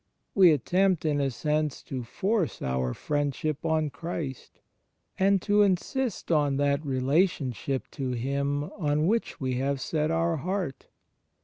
We 0.33 0.51
attempt, 0.51 1.05
in 1.05 1.21
a 1.21 1.29
sense, 1.29 1.83
to 1.83 2.01
force 2.03 2.63
our 2.63 2.91
friendship 2.95 3.63
on 3.63 3.91
Christ, 3.91 4.59
and 5.19 5.39
to 5.43 5.61
insist 5.61 6.31
on 6.31 6.57
that 6.57 6.83
relationship 6.83 7.87
to 7.91 8.13
Him 8.13 8.63
on 8.63 9.05
which 9.05 9.39
we 9.39 9.57
have 9.59 9.79
set 9.79 10.09
our 10.09 10.37
heart. 10.37 10.87